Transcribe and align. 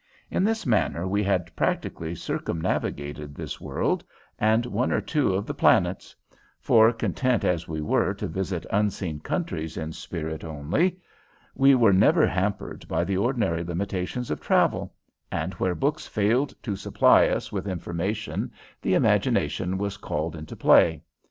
In 0.31 0.43
this 0.43 0.65
manner 0.65 1.07
we 1.07 1.23
had 1.23 1.55
practically 1.55 2.15
circumnavigated 2.15 3.35
this 3.35 3.61
world 3.61 4.03
and 4.39 4.65
one 4.65 4.91
or 4.91 4.99
two 4.99 5.35
of 5.35 5.45
the 5.45 5.53
planets; 5.53 6.15
for, 6.59 6.91
content 6.91 7.45
as 7.45 7.67
we 7.67 7.81
were 7.81 8.15
to 8.15 8.25
visit 8.25 8.65
unseen 8.71 9.19
countries 9.19 9.77
in 9.77 9.93
spirit 9.93 10.43
only, 10.43 10.97
we 11.53 11.75
were 11.75 11.93
never 11.93 12.25
hampered 12.25 12.87
by 12.87 13.03
the 13.03 13.17
ordinary 13.17 13.63
limitations 13.63 14.31
of 14.31 14.41
travel, 14.41 14.91
and 15.31 15.53
where 15.59 15.75
books 15.75 16.07
failed 16.07 16.55
to 16.63 16.75
supply 16.75 17.27
us 17.27 17.51
with 17.51 17.67
information 17.67 18.51
the 18.81 18.95
imagination 18.95 19.77
was 19.77 19.97
called 19.97 20.35
into 20.35 20.55
play. 20.55 20.99